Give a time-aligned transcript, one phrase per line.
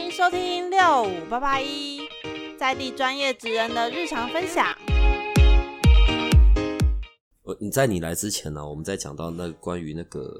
[0.00, 2.00] 迎收听六五八八一
[2.58, 4.66] 在地专业职人的日常分享。
[7.42, 10.30] 呃，你在你来之前呢、啊，我们在讲到那个关于那个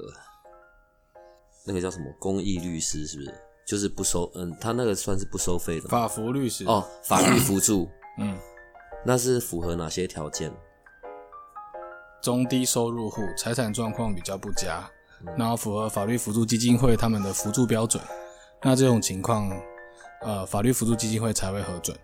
[1.67, 3.33] 那个叫什么公益律师，是不是？
[3.67, 6.65] 就是不收，嗯，他那个算是不收费的法扶律师。
[6.65, 7.87] 哦，法律辅助，
[8.17, 8.35] 嗯，
[9.05, 10.51] 那是符合哪些条件？
[12.21, 14.89] 中低收入户财产状况比较不佳，
[15.37, 18.01] 然后符合法律辅助基金会他们的辅助标准，
[18.63, 19.51] 那这种情况，
[20.21, 21.97] 呃，法律辅助基金会才会核准。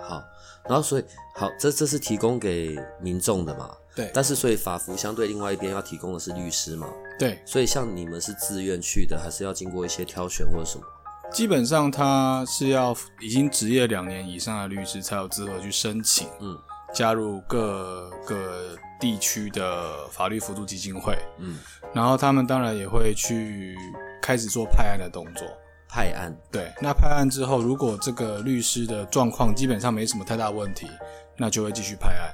[0.00, 0.22] 好，
[0.68, 3.70] 然后所以好，这这是提供给民众的嘛？
[3.94, 4.10] 对。
[4.14, 6.88] 但是所以法服相对另外一边要提供的是律师嘛？
[7.18, 7.40] 对。
[7.44, 10.84] 所以像你们是自愿去的，还是要经过一些挑选或者什么？
[11.30, 16.58] 基本上他是要已经执业两年以上的律师才有资格去申请，嗯，
[16.92, 21.58] 加入各个地区的法律辅助基金会，嗯，
[21.94, 23.74] 然后他们当然也会去
[24.22, 25.46] 开始做派案的动作。
[25.94, 30.88] 派案，对，那派案之后，如果这个律师的状况基本上没什么太大问题，
[31.36, 32.32] 那就会继续派案。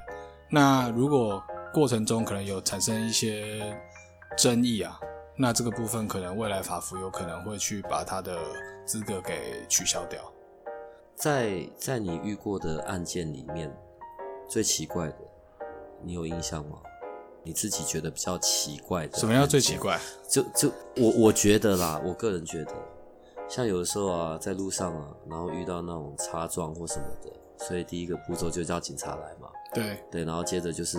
[0.49, 1.43] 那如果
[1.75, 3.77] 过程中可能有产生一些
[4.37, 5.01] 争议啊，
[5.37, 8.39] 那这个部分可能未来法服有可能会去把他的
[8.85, 10.21] 资格给取消掉。
[11.17, 13.69] 在在你遇过的案件里面，
[14.49, 15.17] 最奇怪的，
[16.05, 16.79] 你有印象吗？
[17.45, 19.19] 你自己觉得比较奇怪的？
[19.19, 19.99] 什么叫最奇怪？
[20.29, 22.73] 就就我我觉得啦，我个人觉得。
[23.49, 29.49] 像有的时候啊，在路上啊，然后遇到那种擦撞或什么的，所以第一个步骤就叫警察来嘛。
[29.73, 30.99] 对对，然后接着就是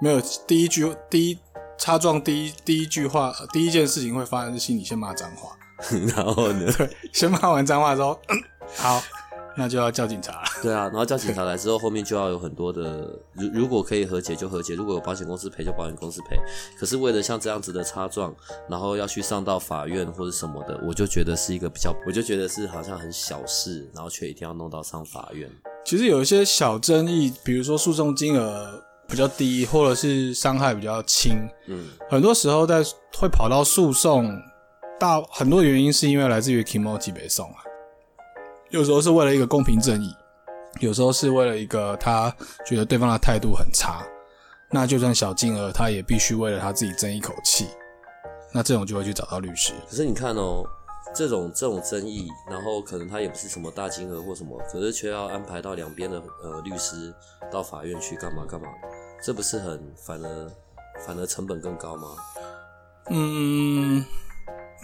[0.00, 1.38] 没有第一句第一
[1.78, 5.56] 擦撞第一第一句话第一件事情会发生是心里先骂脏话，
[6.16, 8.36] 然后呢，对，先骂完脏话之后，嗯，
[8.74, 9.00] 好。
[9.58, 10.44] 那就要叫警察了。
[10.62, 16.36] 对啊，然后叫警察来之后，后面就要有很多的，如如果可以和解就和解，如果有保险公司赔就保险公司赔。
[16.78, 18.32] 可是为了像这样子的擦撞，
[18.68, 25.50] 然后要去上到法院或者什么的，我就觉得是一个比较，我就觉得是好像很小事，然后却一定要弄到上法院。
[25.84, 32.80] 其实有一些小争议，比如说诉讼金额比较低，或者是伤害比较轻，嗯，很多时候在
[33.18, 34.30] 会跑到诉讼，
[35.00, 37.64] 大很多原因是因为来自于 kimochi 北宋啊。
[38.70, 40.14] 有时候是为了一个公平正义，
[40.80, 42.30] 有时候是为了一个他
[42.66, 44.04] 觉得对方的态度很差，
[44.70, 47.66] 那就算小金额，他也必须为了他自己争一口气，
[48.52, 49.72] 那这种就会去找到律师。
[49.88, 50.62] 可是你看哦，
[51.14, 57.14] 这种这种争议，然后可能他也不是什么大金额或什么，可是却要安排到两边的呃律师
[57.50, 58.68] 到法院去干嘛干嘛，
[59.24, 60.50] 这不是很反而
[61.06, 62.08] 反而成本更高吗？
[63.08, 64.04] 嗯，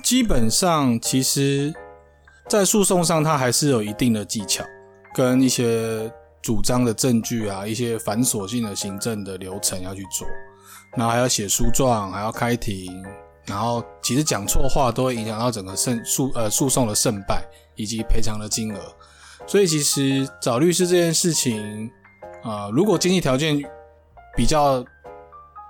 [0.02, 1.74] 基本上其实。
[2.48, 4.64] 在诉讼上，它还是有一定的技巧，
[5.14, 6.12] 跟一些
[6.42, 10.26] 主张的证据啊，一些繁琐性的行政的流程要去做，
[10.96, 13.04] 然后还要写诉状，还要开庭，
[13.46, 17.42] 然后其实讲错话都会影响到整个胜诉呃诉讼的胜败
[17.76, 18.78] 以及赔偿的金额。
[19.46, 21.90] 所以其实找律师这件事情，
[22.42, 23.58] 啊、如果经济条件
[24.36, 24.84] 比较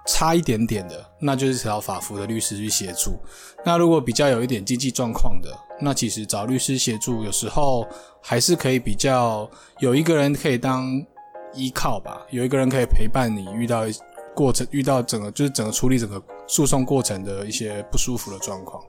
[0.07, 3.19] 差一点点的，那就是找法服的律师去协助。
[3.65, 7.89] 那如果比较有一点经济状况的，那其实找律师协助，有时候
[8.21, 11.03] 还是可以比较有一个人可以当
[11.55, 13.85] 依靠吧，有一个人可以陪伴你遇到
[14.35, 18.85] 过程，遇到整个就是整个处理整个诉讼过程的一些不舒服的状况。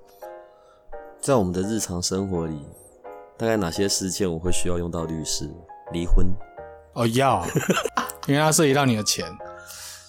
[1.21, 2.59] 在我们的日常生活里，
[3.37, 5.49] 大概哪些事件我会需要用到律师？
[5.93, 6.27] 离婚？
[6.95, 7.45] 哦，要，
[8.27, 9.25] 因为它涉及到你的钱。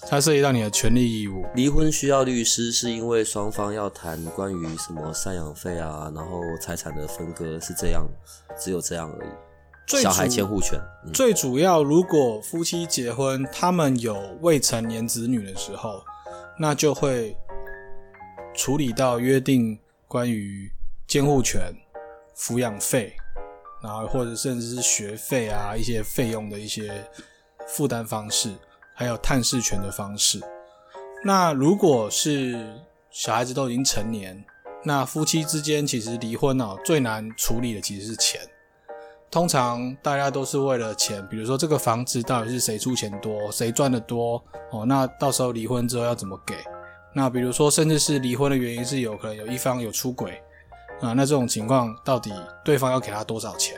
[0.09, 1.45] 它涉及到你的权利义务。
[1.53, 8.07] 离婚需要律师，是因为双方要谈关于什么赡养费啊，然后财产的分割是这样，
[8.57, 9.29] 只有这样而已。
[10.01, 16.01] 小孩监护权、嗯、最主要，如果夫妻结婚，他们有未成年子女的时候，
[16.59, 17.37] 那就会
[18.53, 20.71] 处理到约定关于
[21.05, 21.73] 监护权、
[22.37, 23.13] 抚养费，
[23.81, 27.05] 然后或者甚至是学费啊一些费用的一些
[27.67, 28.53] 负担方式。
[28.97, 30.41] 还有探视权的方式。
[31.23, 32.81] 那如果是
[33.11, 34.43] 小孩子都已经成年，
[34.83, 38.41] 那夫妻之间其实离婚哦，最难处理的其实是钱。
[39.29, 44.83] 通常大家都是为了钱，比如说这个房子到底是谁出钱多，谁赚得多哦？
[44.85, 46.55] 那到时候离婚之后要怎么给？
[47.13, 50.41] 那比如说，甚至是离婚的原因是有可能有一方有出轨
[51.01, 52.31] 啊，那这种情况到底
[52.63, 53.75] 对方要给他多少钱，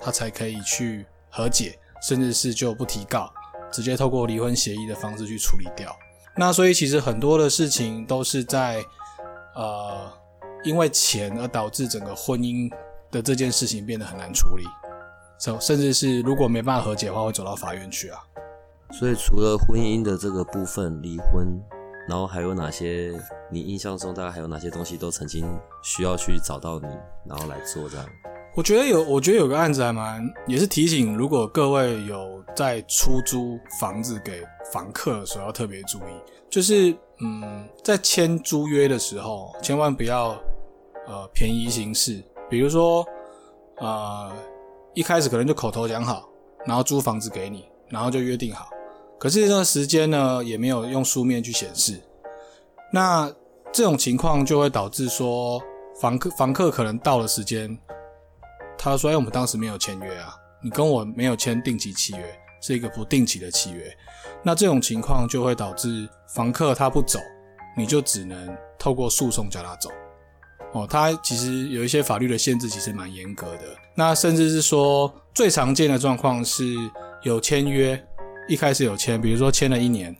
[0.00, 3.32] 他才可以去和解，甚至是就不提告？
[3.76, 5.94] 直接透过离婚协议的方式去处理掉。
[6.34, 8.82] 那所以其实很多的事情都是在
[9.54, 10.10] 呃
[10.64, 12.72] 因为钱而导致整个婚姻
[13.10, 14.64] 的这件事情变得很难处理，
[15.38, 18.18] 甚甚至是如果没办法和解的话，会走到法院去啊。
[18.92, 21.60] 所以除了婚姻的这个部分离婚，
[22.08, 23.12] 然后还有哪些
[23.50, 25.46] 你印象中大概还有哪些东西都曾经
[25.82, 26.88] 需要去找到你，
[27.28, 28.06] 然后来做这样？
[28.56, 34.42] 我觉得有，我觉得有个案子还蛮，也是提醒，如果各位有在出租房子给
[34.72, 36.02] 房客的时候，要特别注意，
[36.48, 40.28] 就是嗯，在签租约的时候，千万不要
[41.06, 42.24] 呃便宜行事。
[42.48, 43.04] 比如说，
[43.76, 44.32] 呃，
[44.94, 46.26] 一开始可能就口头讲好，
[46.64, 48.70] 然后租房子给你，然后就约定好，
[49.18, 52.00] 可是这个时间呢，也没有用书面去显示，
[52.90, 53.30] 那
[53.70, 55.60] 这种情况就会导致说，
[56.00, 57.78] 房客房客可能到了时间。
[58.90, 63.84] 他说：“哎，我们当时没有签约啊，你跟我没有签定期契约，是一个不定期的契约。
[64.42, 67.18] 那这种情况就会导致房客他不走，
[67.76, 69.90] 你就只能透过诉讼叫他走。
[70.72, 73.62] 哦，他其实有一些法律的限制，其实蛮严格的。
[73.94, 76.64] 那甚至是说，最常见的状况是
[77.22, 78.00] 有签约，
[78.48, 80.14] 一开始有签，比如说签了一年，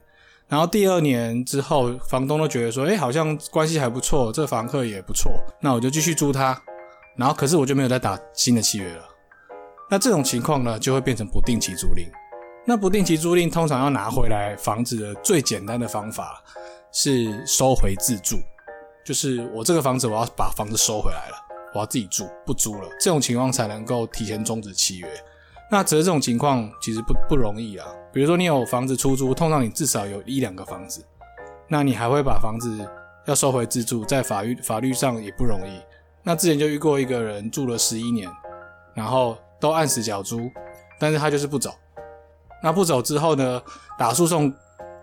[0.48, 6.60] 然后第二年之后，房东都觉得说，哎，好像关系还不错，这房客也不错，那我就继续租他。”
[7.16, 9.04] 然后，可是我就没有再打新的契约了。
[9.90, 12.06] 那这种情况呢，就会变成不定期租赁。
[12.66, 16.42] 那不定期租赁通常要拿回来房子的最简单的方法
[16.92, 18.36] 是收回自住，
[19.04, 21.36] 就是我这个房子我要把房子收回来了，
[21.72, 22.88] 我要自己住，不租了。
[23.00, 25.08] 这种情况才能够提前终止契约。
[25.70, 27.86] 那只是这种情况其实不不容易啊。
[28.12, 31.04] 比如说你有房子出租，通常你至少有一两个房子，
[31.68, 32.84] 那你还会把房子
[33.26, 35.80] 要收回自住，在法律法律上也不容易。
[36.28, 38.28] 那之前就遇过一个人住了十一年，
[38.94, 40.50] 然后都按时缴租，
[40.98, 41.72] 但是他就是不走。
[42.60, 43.62] 那不走之后呢，
[43.96, 44.52] 打诉讼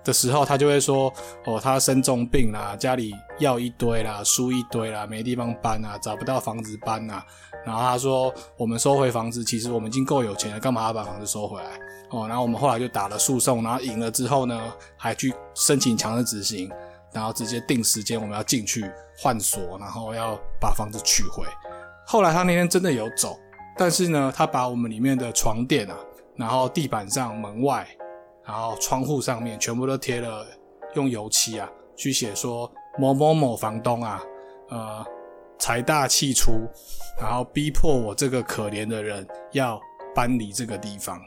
[0.04, 1.10] 的时候，他就会说
[1.48, 7.26] ：“哦，他生重病啦，家里药一堆啦，书一堆啦，没地方搬啊，找不到房子搬啊。”
[7.66, 11.80] 然后他说：“我们收回房子，其实我们已经够有钱了，干嘛要把房子收回来？”
[12.12, 14.62] 哦，然后我们后来就打了诉讼，然后赢了之后呢，
[14.98, 16.70] 还去申请强制执行。
[17.14, 21.46] 然后直接定时间，我们要进去换锁，然后要把房子取回。
[22.06, 23.40] 后来他那天真的有走，
[23.78, 25.96] 但是呢，他把我们里面的床垫啊，
[26.36, 27.88] 然后地板上、门外，
[28.46, 30.46] 然后窗户上面全部都贴了
[30.96, 34.22] 用油漆啊，去写说某某某房东啊，
[34.70, 35.06] 呃，
[35.60, 36.68] 财大气粗，
[37.22, 39.80] 然后逼迫我这个可怜的人要
[40.14, 41.22] 搬离这个地方，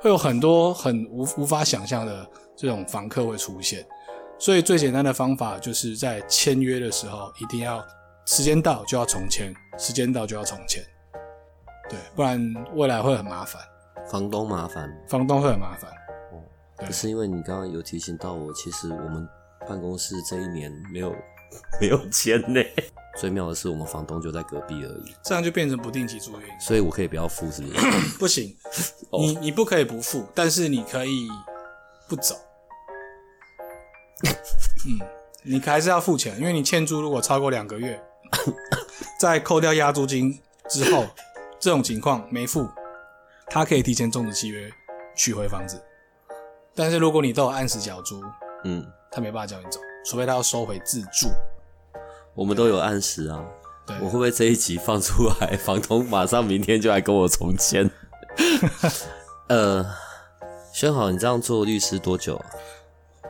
[0.00, 3.86] 会有很多很无无法想象的这种房客会出现。
[4.38, 7.84] 所以最简单的方法就是在签约的时候，一定要
[8.26, 10.82] 时间到就要重签，时间到就要重签，
[11.88, 13.62] 对，不然未来会很麻烦。
[14.10, 15.90] 房东麻烦，房东会很麻烦。
[16.32, 16.38] 哦，
[16.76, 19.26] 可是因为你刚刚有提醒到我，其实我们
[19.66, 21.14] 办公室这一年没有
[21.80, 22.60] 没有签呢。
[23.18, 27.80] 最妙的是，我们房东就在隔壁而已，这样就变成不定期租赁，所以我可以不要付，是不是？
[28.20, 28.54] 不行，
[29.18, 31.26] 你你不可以不付，但是你可以
[32.06, 32.36] 不走。
[34.86, 35.00] 嗯，
[35.42, 38.00] 你还是要付钱，因为你欠租如果超过两个月，
[39.20, 41.06] 在扣掉押租金之后，
[41.58, 42.68] 这种情况没付，
[43.48, 44.70] 他可以提前终止契约，
[45.16, 45.82] 取回房子。
[46.74, 48.22] 但是如果你都有按时缴租，
[48.64, 51.28] 嗯，他没办法叫你走，除非他要收回自住。
[52.34, 53.44] 我们都有按时啊，
[53.86, 57.90] 对，我会不会这一集放出来，房东马上明天就来跟我重签？
[59.48, 59.86] 呃，
[60.72, 62.46] 轩豪，你这样做律师多久啊？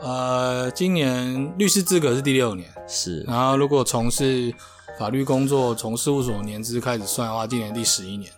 [0.00, 3.20] 呃，今年律师资格是第六年，是。
[3.22, 4.52] 然后如果从事
[4.98, 8.30] 法律工作，从事务所年资开始算的话，今年第十一年。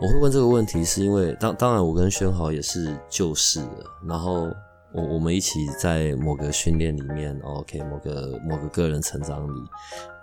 [0.00, 4.48] 我会问这个问题，是因为当当然我跟轩豪也是旧识的，然后
[4.92, 9.60] 我我们一起在某个训练里面，OK，某个某个个人成长里，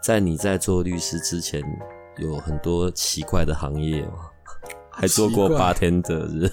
[0.01, 1.61] 在你在做律师之前，
[2.19, 4.29] 有很多奇怪的行业吗？
[4.89, 6.49] 还做过八天的日。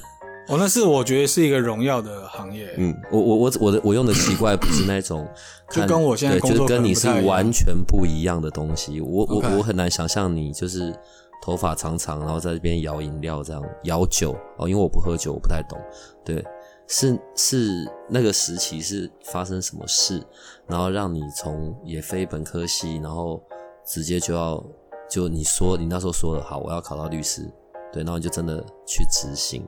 [0.48, 2.74] 哦，那是我觉得是一个荣耀的行业。
[2.76, 5.26] 嗯，我我我我的我用的奇怪不是那种，
[5.70, 9.00] 就跟我现在工作就是跟你是完全不一样的东西。
[9.00, 10.92] 我我我很难想象你就是
[11.40, 15.78] 头发长长，然后在这边摇饮料这样摇酒哦，因为我不喝酒，我不太懂。
[16.24, 16.44] 对，
[16.88, 20.22] 是是那个时期是发生什么事，
[20.66, 23.40] 然后让你从也非本科系，然后
[23.86, 24.62] 直接就要
[25.08, 27.48] 就你说你那时候说的好，我要考到律师，
[27.92, 29.64] 对，然后你就真的去执行。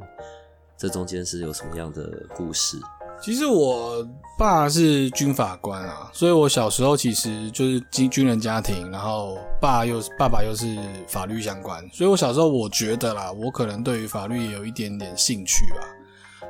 [0.77, 2.79] 这中间是有什么样的故事？
[3.23, 10.77] 其实我爸是军法官啊，所以我小时候其实就是军军人家庭，然后爸又爸爸又是
[11.07, 15.87] 法律相关，所以我小时候我觉得啦，我可能对于法律也有一点点兴趣吧。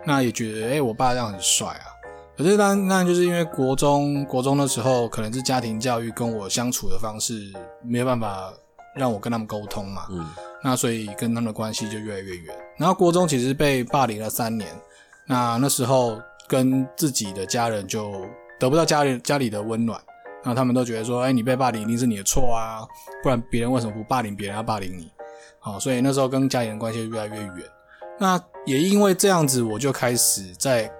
[0.06, 1.86] 那也觉得，哎、欸，我爸这样很帅啊。
[2.36, 7.52] 可是当然，那就是因为国中国中的时候，可能是家庭教育跟我相处的方式
[7.84, 8.52] 没有办法
[8.96, 10.06] 让我跟他们沟通嘛。
[10.10, 10.26] 嗯。
[10.62, 12.56] 那所以跟他们的关系就越来越远。
[12.76, 14.68] 然后国中其实被霸凌了三年，
[15.26, 18.12] 那那时候跟自己的家人就
[18.58, 20.00] 得不到家里家里的温暖，
[20.42, 22.86] 然后他们都觉得说，哎，你被霸凌一定是你的错啊，
[23.22, 25.10] 不然别人为什么不霸凌别人要霸凌你？
[25.60, 27.64] 好，所以那时候跟家里人关系越来越远。
[28.18, 30.90] 那也因为这样子，我就开始在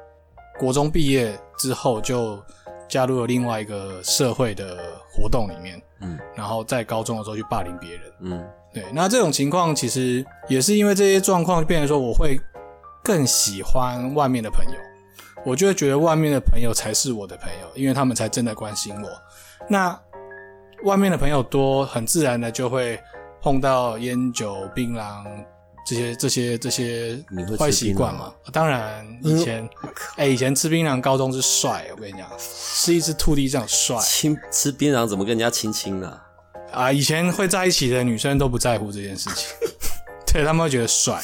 [0.59, 2.43] 国中毕业之后就
[2.89, 4.79] 加入了另外一个社会的
[5.13, 8.85] 活动里面，嗯，然后在高中的时候去霸凌别人，嗯，对。
[8.93, 12.39] 那这种情况其实也是因为这些状况，变成说我会
[13.03, 14.79] 更喜欢外面的朋友，
[15.47, 19.09] 我就会觉得外面的朋友才是我的朋友，因为他们才真的关心我。
[19.69, 19.99] 那
[20.83, 23.01] 外面的朋友多，很自然的就会
[23.41, 25.25] 碰到烟酒槟榔
[25.87, 27.19] 这些这些这些
[27.59, 28.33] 坏习惯嘛。
[28.53, 29.65] 当然以前，
[30.17, 33.97] 哎、嗯欸，以前吃槟榔，高中是帅，我跟你讲，吃一只兔地这样帅。
[33.99, 36.21] 亲吃槟榔怎么跟人家亲亲呢？
[36.75, 39.49] 啊，以前会在一起的女生都不在乎这件事情，
[40.27, 41.21] 对，他们会觉得帅。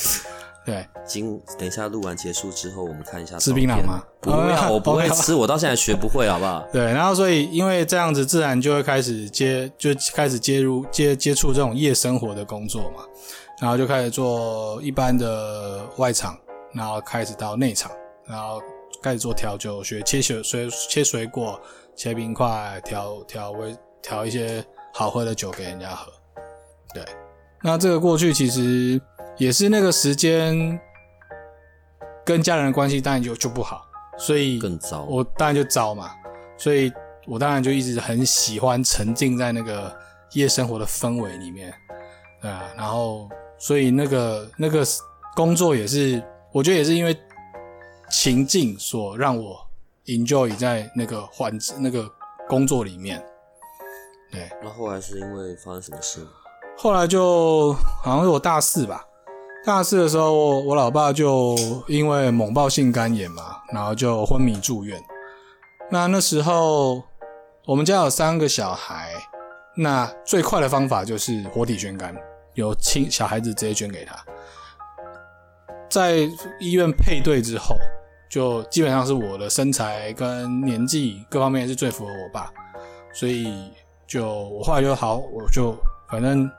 [0.64, 4.04] 对，今等一下录完结束之后，我们看一下吃槟榔吗？
[4.20, 6.64] 不要， 我不会吃，我到现在学不会，好不好？
[6.70, 13.02] 对，然后所以因为这样子，自然就会开始接，就开始接入接接触这种夜生活的工作嘛，
[13.60, 16.38] 然后就开始做一般的外场，
[16.74, 17.90] 然后开始到内场，
[18.26, 18.60] 然后
[19.02, 21.58] 开始做调酒，学切水水切水果，
[21.96, 26.12] 切冰块，调调味，调一些好喝的酒给人家喝。
[26.94, 27.04] 对，
[27.62, 29.00] 那这个过去其实。
[29.36, 30.78] 也是那个时间，
[32.26, 33.86] 跟家人的关系当然就就不好，
[34.18, 35.04] 所以更糟。
[35.04, 36.10] 我当然就糟嘛，
[36.58, 36.92] 所以
[37.26, 39.96] 我当然就一直很喜欢沉浸在那个
[40.32, 41.72] 夜生活的氛围里面，
[42.42, 42.64] 对啊。
[42.76, 44.84] 然后，所以那个那个
[45.34, 47.18] 工作也是，我觉得也是因为
[48.10, 49.58] 情境所让我
[50.04, 52.06] enjoy 在那个环那个
[52.46, 53.24] 工作里面。
[54.30, 54.48] 对。
[54.62, 56.26] 那后来是因为发生什么事？
[56.76, 57.72] 后来就
[58.02, 59.04] 好像是我大四吧。
[59.64, 61.54] 大四的时候，我老爸就
[61.86, 64.98] 因为猛爆性肝炎嘛，然后就昏迷住院。
[65.90, 67.02] 那那时候
[67.66, 69.12] 我们家有三个小孩，
[69.76, 72.16] 那最快的方法就是活体捐肝，
[72.54, 74.16] 由亲小孩子直接捐给他。
[75.90, 76.20] 在
[76.58, 77.76] 医院配对之后，
[78.30, 82.50] 就基本上是我的身材跟年纪各方面是最符合我爸，
[83.12, 83.70] 所以
[84.10, 85.72] 就我后来就好，我就
[86.08, 86.50] 反正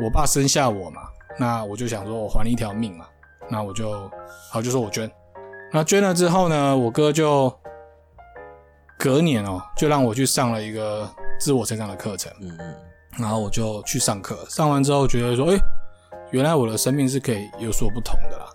[0.00, 1.02] 我爸生下我嘛。
[1.36, 3.04] 那我就想说，我还你一条命嘛，
[3.48, 4.08] 那我就
[4.48, 5.10] 好，就说我捐。
[5.72, 7.52] 那捐了之后呢，我哥就
[8.96, 11.08] 隔年哦、喔，就让我去上了一个
[11.40, 12.32] 自我成长的课程。
[12.40, 12.74] 嗯嗯。
[13.18, 15.62] 然后我就去上课，上完之后觉得说，哎、欸，
[16.30, 18.46] 原来我的生命是可以有所不同的啦。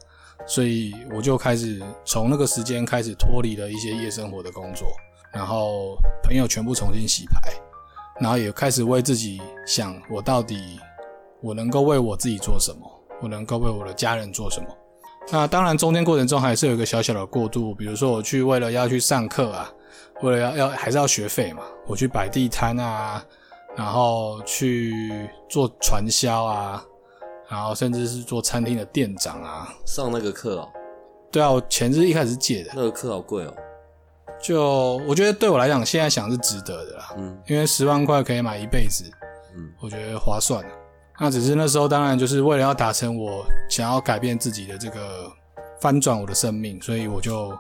[0.47, 4.87] 所以我就开始从那个时间开始脱离了一些夜生活的工作，
[5.33, 7.51] 然后朋友全部重新洗牌，
[8.19, 10.79] 然后也开始为自己想，我到底。
[11.41, 12.89] 我能够为我自己做什么？
[13.21, 14.67] 我能够为我的家人做什么？
[15.31, 19.71] 那当然，中间过程中还是有一个小小的过渡，比如说我去为了要去上课啊，
[20.23, 23.23] 为了要要还是要学费嘛，我去摆地摊啊，
[23.75, 26.83] 然后去做传销啊，
[27.47, 29.71] 然后甚至是做餐厅的店长啊。
[29.85, 30.69] 上那个课哦？
[31.31, 32.71] 对啊，我钱是一开始借的。
[32.73, 33.53] 那个课好贵哦。
[34.41, 37.13] 就我觉得对我来讲，现在想是值得的啦。
[37.17, 39.03] 嗯，因为十万块可以买一辈子。
[39.55, 40.63] 嗯，我觉得划算。
[41.19, 45.31] 那只是那时候，当然就是为了要达成我想要改变自己的这个
[45.79, 47.57] 翻转我的生命，所以我就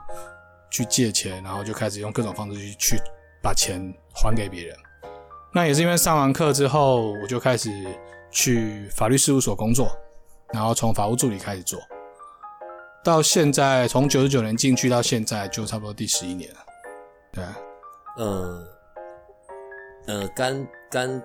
[0.69, 2.97] 去借钱，然后就开始用各种方式去去
[3.41, 3.81] 把钱
[4.13, 4.75] 还给别人。
[5.53, 7.71] 那也是因为上完课之后，我就开始
[8.29, 9.89] 去法律事务所工作，
[10.53, 11.79] 然后从法务助理开始做，
[13.05, 16.57] 到现在从九十九年进去到现在，就差不多第十一年了。
[17.35, 17.57] 对啊，
[18.17, 18.67] 嗯，
[20.07, 21.21] 呃，肝肝。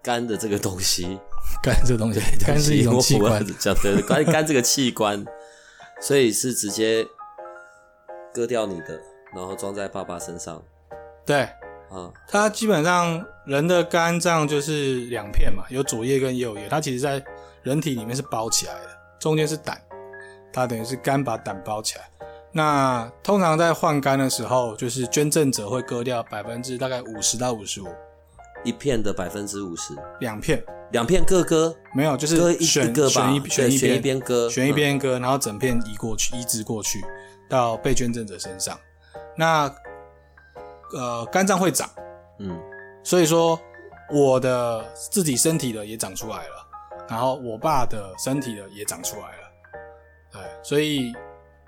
[0.00, 1.18] 肝的这个东西，
[1.60, 5.22] 肝这个东西，肝是一种器官， 讲对，肝肝这个器官，
[6.00, 7.06] 所以是直接
[8.32, 8.98] 割掉你的，
[9.34, 10.62] 然后装在爸爸身上。
[11.26, 11.42] 对，
[11.90, 17.22] 啊，它基本上人的肝脏就是两片嘛，有左叶跟右叶，它其实在
[17.64, 19.78] 人体里面是包起来的，中间是胆，
[20.52, 22.08] 它等于是肝把胆包起来。
[22.52, 27.88] 那通常在换肝的时候，就是捐赠者会割掉百分之大概五十到五十五。
[28.64, 37.00] 一片的百分之五十，两片，两片各割，没有，就是选一个吧，选一选一边，选一边割，选一边割，嗯，然后整片移过去，移植过去
[37.48, 38.76] 到被捐赠者身上。
[39.36, 39.72] 那
[40.92, 41.88] 呃，肝脏会长，
[42.40, 42.58] 嗯，
[43.04, 43.58] 所以说
[44.10, 46.66] 我的自己身体的也长出来了，
[47.08, 49.52] 然后我爸的身体的也长出来了，
[50.32, 51.12] 对，所以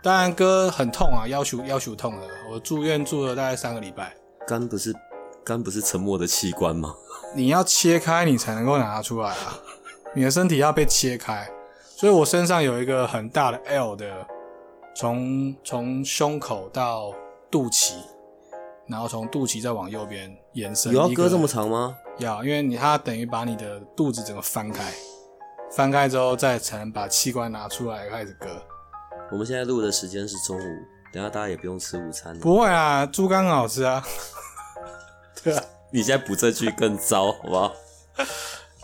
[0.03, 4.15] 当然割很痛啊，要求要求痛的，我住院住了大概三个礼拜，
[4.47, 4.95] 肝不是。
[5.43, 6.95] 肝不是沉默的器官吗？
[7.35, 9.59] 你要切开，你才能够拿出来啊！
[10.15, 11.51] 你的身体要被切开，
[11.97, 14.27] 所以我身上有一个很大的 L 的，
[14.95, 17.13] 从从胸口到
[17.51, 17.95] 肚脐，
[18.87, 20.93] 然后从肚脐再往右边延伸。
[20.93, 21.97] 有要割这么长吗？
[22.19, 24.93] 要，因为你它等于把你的肚子整个翻开，
[25.73, 28.63] 翻开之后再才能把器官拿出来开始割。
[29.31, 30.79] 我们现在录的时间是中午，
[31.13, 32.39] 等下大家也不用吃午餐。
[32.39, 34.03] 不会啊，猪肝很好吃啊。
[35.43, 37.73] 对啊，你现在补这句更糟，好不好？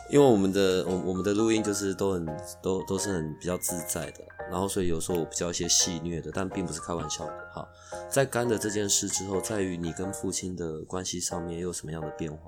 [0.08, 2.24] 因为我们的我我们的录音就是都很
[2.62, 7.32] 都都是很比较自在的，然后所以有时候我比较一些戏虐的，但并不是开玩笑的。
[7.52, 7.68] 哈，
[8.08, 12.38] 在干的这件事之后，在于你跟父亲的关系上面又有什么样的变化？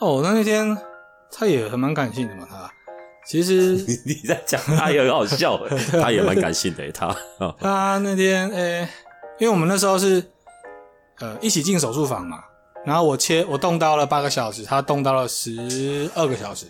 [0.00, 0.76] 哦，那那天
[1.32, 2.70] 他也很蛮感性的嘛，他
[3.26, 3.72] 其实
[4.06, 5.58] 你在讲他也很好笑，
[6.00, 7.14] 他也蛮感性的，他
[7.58, 8.88] 他那天诶、欸，
[9.38, 10.22] 因为我们那时候是
[11.20, 12.38] 呃一起进手术房嘛。
[12.86, 16.66] 然后我切，我动刀了八个小时，他动刀了十二个小时。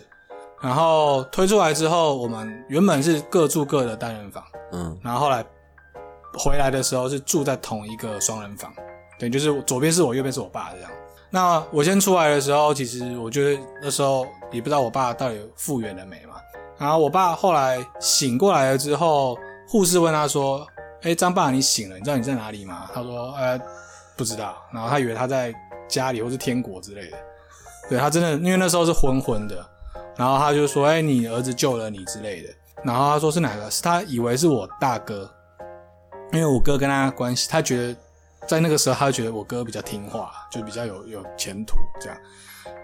[0.61, 5.45] 然后推出来之后，我们原本是各住各的单人房，嗯，然后后来
[6.37, 8.73] 回来的时候是住在同一个双人房，
[9.17, 10.91] 对，就是左边是我，右边是我爸这样。
[11.29, 16.28] 那我先出来的时候，其实我觉得那时候也不知道我爸到底复原了没嘛。
[16.79, 20.65] 然后我爸后来醒过来了之后，护士问他说
[21.03, 21.97] ：“哎，张爸，你醒了？
[21.97, 23.59] 你知道你在哪里吗？”他说：“呃，
[24.17, 25.53] 不知道。”然后他以为他在。
[25.89, 27.17] 家里或是天国之类的，
[27.89, 29.67] 对，他真的，因为那时候是昏昏的，
[30.15, 32.49] 然后他就说：“哎、你儿子救了你之类的。”
[32.85, 33.71] 然后他说是哪个？
[33.71, 35.27] 是他以为是我大哥，
[36.31, 37.95] 因为我哥跟他关系，他觉得
[38.45, 42.15] 在那个时候，他觉得我哥比较听话，就比较有有前途这样。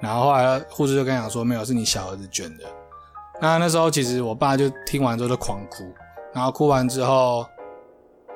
[0.02, 2.64] 然后后来护士就跟他讲说：“没有，是你小儿子卷的。”
[3.42, 5.84] 那那时候其实我爸就听完之后就狂哭，
[6.34, 7.46] 然后哭完之后，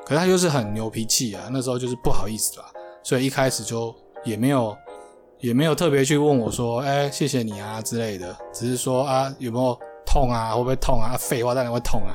[0.06, 2.66] 可是他就是很牛脾气啊，那时候就是不好意思吧，
[3.04, 3.96] 所以一开始就。
[4.26, 4.78] 也没有，
[5.40, 11.16] 也没有特别去问我说，哎，谢谢你啊之类的，只是说啊，有没有痛啊，会不会痛啊？
[11.18, 12.12] 废话当然会痛啊。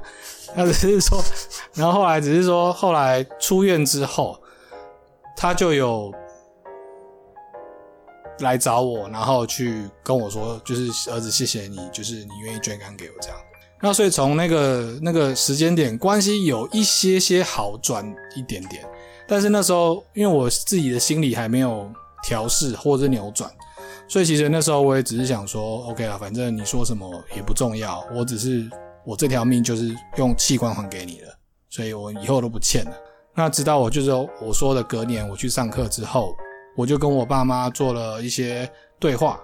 [0.55, 1.19] 他只是说，
[1.73, 4.39] 然后后来只是说，后来出院之后，
[5.35, 6.13] 他就有
[8.41, 13.39] 来找我，然后去跟我说，就是儿子，谢谢你，就是你愿意捐肝给我这样。
[13.81, 18.83] 那所以从那个那个时间点，关系有一些些好转一点点。
[19.27, 21.91] 但是那时候，因为我自己的心理还没有
[22.23, 23.51] 调试或者扭转，
[24.09, 28.69] 所以其实那时候我也只是想说，OK 啊，反正你说什么也不重要，我只是
[29.05, 31.29] 我这条命就是用器官还给你了，
[31.71, 32.93] 所以我以后都不欠了。
[33.35, 36.35] 那直到我就是我说的隔年我去上课之后，
[36.77, 39.41] 我就跟我爸妈做了一些对话，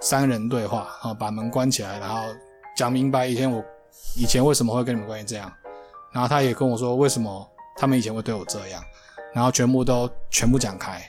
[0.00, 2.20] 三人对话啊，把门关起来，然后
[2.76, 3.64] 讲明白以前我
[4.16, 5.52] 以前为什么会跟你们关系这样，
[6.12, 8.82] 然后他也跟我说为什么他们以前会对我这样。
[9.34, 11.02] 然后全部都全部讲开，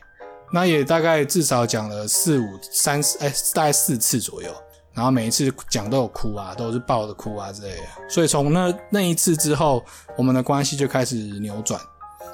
[0.54, 4.50] 那也大概至少讲了四五三四哎，大概四次左右。
[4.94, 7.84] 然后每一次讲都有哭啊，都是抱着哭啊之类的。
[8.08, 9.84] 所以从那那一次之后，
[10.16, 11.82] 我们的关系就开始扭转，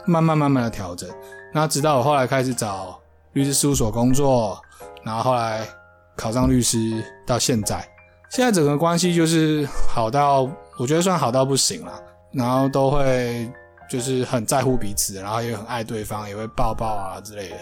[0.06, 1.10] 慢慢慢慢的调整。
[1.52, 2.99] 那直到我后来开始找
[3.34, 4.62] 律师事务所工作，
[5.04, 5.68] 然后后来
[6.16, 7.88] 考上律师，到现在，
[8.30, 12.02] 现在整个关系就是好到我觉得算好到不行了。
[12.32, 13.52] 然后都会。
[13.90, 17.56] 就是很在乎彼此，然后也很爱对方，也会抱抱啊之类的，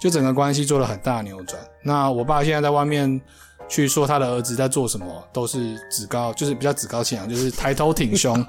[0.00, 1.60] 就整个关系做了很大的扭转。
[1.82, 3.20] 那我爸现在在外面
[3.66, 8.46] 去说他的儿子在做什么，都是趾高，就是比较趾高气扬，就是抬头挺胸，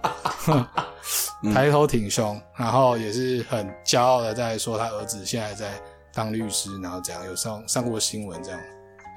[1.51, 5.71] 抬头挺胸，然后也是很骄傲的在说他儿子现在在
[6.15, 8.60] 当律师，然后这样有上上过新闻这样。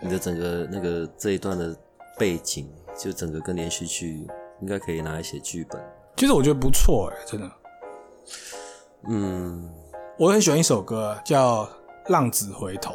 [0.03, 1.75] 你的整个那个这一段的
[2.19, 4.27] 背景，就整个跟连续剧
[4.61, 5.81] 应该可以拿来写剧本。
[6.17, 7.51] 其实我觉得不错哎、欸，真的。
[9.09, 9.71] 嗯，
[10.19, 11.65] 我很喜欢一首歌，叫
[12.09, 12.93] 《浪子回头》。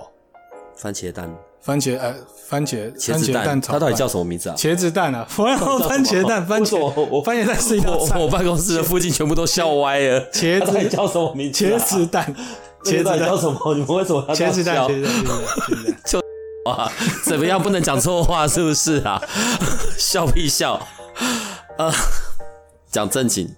[0.76, 2.14] 番茄蛋，番茄呃，
[2.50, 4.56] 番茄茄子蛋，它到底叫什么名字啊？
[4.58, 5.58] 茄子蛋啊，番
[6.04, 6.78] 茄蛋，番茄，
[7.10, 8.20] 我番茄蛋是一道菜。
[8.20, 10.30] 我办公室的附近全部都笑歪了。
[10.32, 11.66] 茄子叫什么名字？
[11.66, 12.36] 茄子蛋，
[12.84, 13.60] 茄子蛋叫什么？
[13.76, 14.78] 你们为什么要茄子蛋？
[14.88, 16.20] 茄子蛋，茄子蛋，就
[16.70, 16.92] 啊，
[17.26, 17.62] 怎么样？
[17.62, 19.22] 不能讲错话是不是啊？
[19.98, 20.76] 笑屁笑
[21.78, 21.92] 啊！
[22.92, 23.50] 讲正经。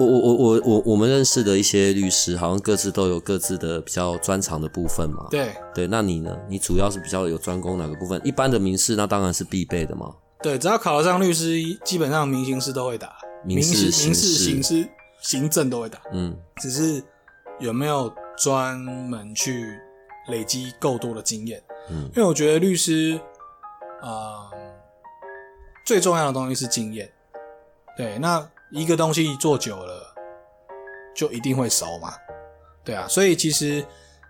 [0.00, 5.26] 我我我我我我们认识的一些律师，好像各自都有各自的比较专长的部分嘛。
[5.30, 6.36] 对对，那你呢？
[6.48, 8.20] 你主要是比较有专攻哪个部分？
[8.24, 10.10] 一般的民事那当然是必备的嘛。
[10.42, 13.12] 对，只要考得上律师，基本上民刑事都会打，
[13.44, 14.88] 民事、刑事、刑事、
[15.20, 16.00] 行政都会打。
[16.12, 17.04] 嗯，只是
[17.58, 19.78] 有没有专门去
[20.28, 21.62] 累积够多的经验？
[21.90, 23.20] 嗯，因为我觉得律师，
[24.00, 24.50] 呃，
[25.84, 27.10] 最重要的东西是经验。
[27.96, 28.48] 对，那。
[28.74, 30.14] 一个东西做久了，
[31.14, 32.14] 就一定会熟嘛，
[32.82, 33.84] 对啊，所以其实，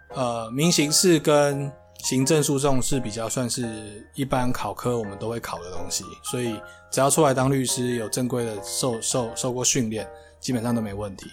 [0.08, 11.30] 呃，民刑事跟行政诉讼是比较算是一般考科我们都会考的东西，所以只要出来当律师，有正规的受受受过训练，基本上都没问题。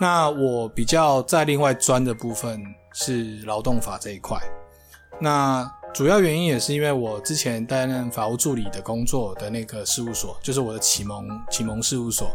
[0.00, 2.62] 那我比较在另外专的部分
[2.94, 4.40] 是劳动法这一块，
[5.20, 12.30] 那主要原因也是因为我之前担任法务助理的工作的那个事务所，就是我的启蒙启蒙事务所。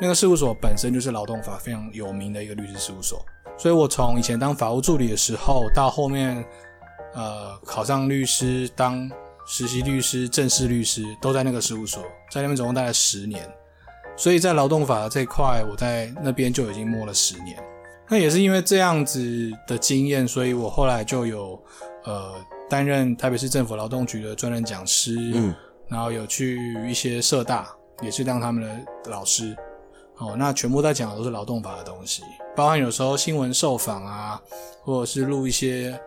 [0.00, 3.24] 那个事务所本身就是劳动法非常有名的一个律师事务所，
[3.58, 6.42] 所以我从以前当法务助理的时候，到后面
[7.12, 9.08] 呃考上律师，当
[9.46, 13.46] 实习律师、正式律师，都在那个事务所，在那边总共待了十年。
[14.16, 17.56] 所以在劳动法这块，我在那边就已经摸了十年。
[18.08, 21.60] 那也是因为这样子的经验，所以我后来就有
[22.04, 22.34] 呃
[22.68, 25.54] 担任台北市政府劳动局的专任讲师，嗯，
[25.88, 27.68] 然后有去一些社大，
[28.02, 29.56] 也是当他们的老师。
[30.18, 32.22] 哦，那全部在讲的都是劳动法的东西，
[32.54, 34.40] 包含有时候新闻受访啊，
[34.82, 35.98] 或者是录一些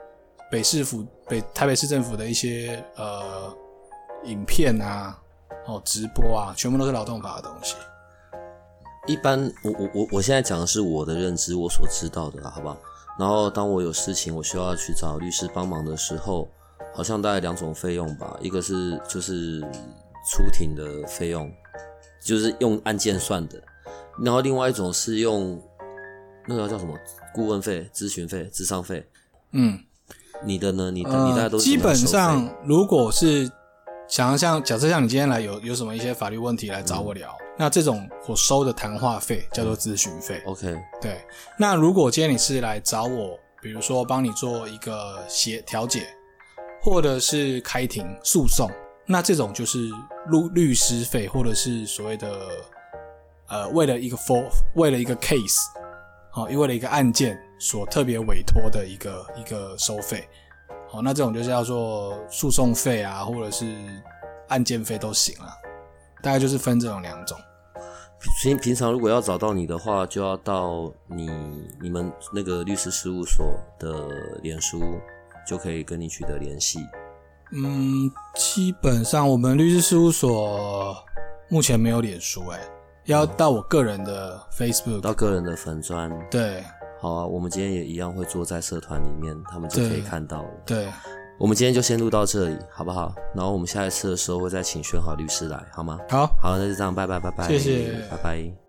[0.49, 3.53] 北市府北台北市政府的一些呃
[4.23, 5.19] 影片啊，
[5.65, 7.75] 哦直播啊，全部都是劳动法的东西。
[9.07, 12.77] 一般我我我我现在讲的是我的认知，我所知道的，好不好？
[13.17, 16.47] 然后当我有事情我需要去找律师帮忙的时候，
[16.93, 19.61] 好像大概两种费用吧，一个是就是
[20.29, 21.51] 出庭的费用，
[22.21, 23.59] 就是用案件算的，
[24.23, 25.59] 然后另外一种是用
[26.45, 26.93] 那个叫什么
[27.33, 29.07] 顾问费、咨询费、智商费。
[29.51, 29.79] 嗯，
[30.43, 30.91] 你的呢？
[30.91, 33.49] 你的、你大概都基本上，如果是
[34.07, 37.29] 想要像假设像你今天来有有什么一些法律问题来找我聊。
[37.41, 40.39] 嗯那这种我收的谈话费叫做咨询费。
[40.45, 41.25] OK，对。
[41.57, 46.05] 那如果今天你是来找我，比如说帮你做一个协调解，
[46.79, 48.69] 或者是开庭诉讼，
[49.07, 49.79] 那这种就是
[50.27, 52.47] 律律师费，或者是所谓的
[53.47, 55.57] 呃为了一个 for 为了一个 case，
[56.29, 60.29] 好，因为了一个案件所特别委托的一个一个收费。
[60.89, 63.65] 好，那这种就是叫做诉讼费啊，或者是
[64.47, 65.53] 案件费都行啊。
[66.21, 67.37] 大概就是分这种两种。
[68.41, 71.29] 平平常如果要找到你的话，就要到你
[71.79, 73.45] 你们那个律师事务所
[73.77, 74.81] 的脸书，
[75.47, 76.79] 就可以跟你取得联系。
[77.51, 80.95] 嗯，基本上我们律师事务所
[81.47, 82.59] 目前没有脸书，哎，
[83.05, 86.11] 要到我个人的 Facebook，到个人的粉专。
[86.31, 86.63] 对，
[86.99, 90.49] 好啊，我们今天也一样会坐在社团里面，他们就可以看到了。
[90.65, 90.85] 对。
[90.85, 90.93] 对
[91.39, 93.13] 我们今天就先录到这里，好不好？
[93.35, 95.99] 然后我们下一次的时候会再请宣豪律师来，好吗？
[96.09, 98.66] 好，好，那就这样，拜拜，拜拜，谢谢，拜拜。